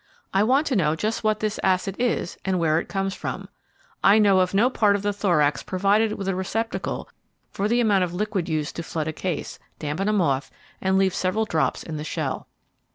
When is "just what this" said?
0.95-1.59